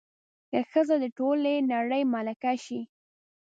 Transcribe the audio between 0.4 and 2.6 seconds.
که ښځه د ټولې نړۍ ملکه